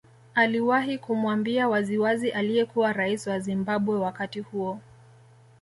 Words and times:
Aliwahi 0.35 0.97
kumwambia 0.97 1.67
waziwazi 1.67 2.31
aliyekuwa 2.31 2.93
rais 2.93 3.27
wa 3.27 3.39
Zimbabwe 3.39 3.95
wakati 3.95 4.39
huo 4.39 4.79